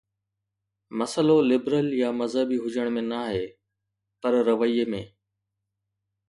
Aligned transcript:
مسئلو 0.99 1.37
لبرل 1.49 1.87
يا 2.01 2.09
مذهبي 2.21 2.57
هجڻ 2.63 2.85
۾ 2.95 3.03
نه 3.11 3.17
آهي، 3.27 3.45
پر 4.21 4.33
رويي 4.49 4.85
۾. 4.95 5.01